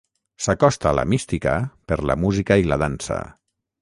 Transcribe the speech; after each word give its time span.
S'acosta 0.45 0.87
a 0.91 0.93
la 0.99 1.03
mística 1.13 1.53
per 1.91 1.99
la 2.13 2.17
música 2.23 2.59
i 2.63 2.67
la 2.73 2.79
dansa. 2.85 3.21